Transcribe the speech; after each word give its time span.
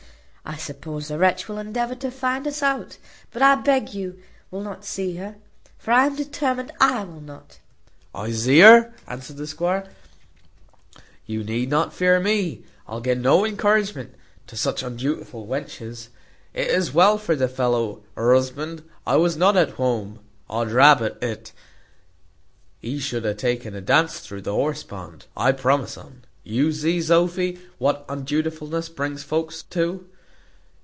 I 0.43 0.57
suppose 0.57 1.07
the 1.07 1.17
wretch 1.17 1.47
will 1.47 1.59
endeavour 1.59 1.95
to 1.95 2.11
find 2.11 2.45
us 2.45 2.61
out, 2.61 2.97
but 3.31 3.41
I 3.41 3.55
beg 3.55 3.93
you 3.93 4.19
will 4.49 4.61
not 4.61 4.83
see 4.83 5.15
her, 5.15 5.37
for 5.77 5.91
I 5.91 6.07
am 6.07 6.15
determined 6.17 6.73
I 6.81 7.05
will 7.05 7.21
not." 7.21 7.59
"I 8.13 8.31
zee 8.31 8.59
her!" 8.59 8.93
answered 9.07 9.37
the 9.37 9.47
squire; 9.47 9.87
"you 11.25 11.41
need 11.45 11.69
not 11.69 11.93
fear 11.93 12.19
me. 12.19 12.63
I'll 12.85 12.99
ge 12.99 13.15
no 13.17 13.45
encouragement 13.45 14.15
to 14.47 14.57
such 14.57 14.83
undutiful 14.83 15.47
wenches. 15.47 16.09
It 16.53 16.67
is 16.67 16.91
well 16.93 17.17
for 17.17 17.35
the 17.35 17.47
fellow, 17.47 18.01
her 18.15 18.33
husband, 18.33 18.83
I 19.07 19.15
was 19.17 19.37
not 19.37 19.55
at 19.55 19.75
huome. 19.77 20.19
Od 20.49 20.69
rabbit 20.71 21.17
it, 21.21 21.53
he 22.81 22.99
should 22.99 23.23
have 23.23 23.37
taken 23.37 23.73
a 23.73 23.79
dance 23.79 24.19
thru 24.19 24.41
the 24.41 24.53
horse 24.53 24.83
pond, 24.83 25.27
I 25.37 25.53
promise 25.53 25.97
un. 25.97 26.25
You 26.43 26.73
zee, 26.73 27.01
Sophy, 27.01 27.59
what 27.77 28.05
undutifulness 28.09 28.89
brings 28.93 29.23
volks 29.23 29.63
to. 29.69 30.09